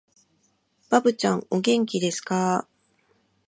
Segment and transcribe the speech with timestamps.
[0.89, 3.11] ばぶちゃん、お元気ですかー